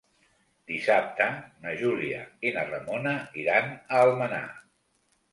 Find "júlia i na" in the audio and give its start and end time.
1.81-2.63